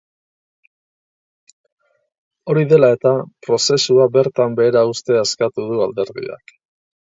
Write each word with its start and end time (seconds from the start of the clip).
Hori 2.47 2.65
dela 2.71 2.89
eta, 2.95 3.13
prozesua 3.49 4.09
bertan 4.17 4.59
behera 4.63 4.85
uztea 4.95 5.23
eskatu 5.29 5.71
du 5.71 5.87
alderdiak. 5.89 6.59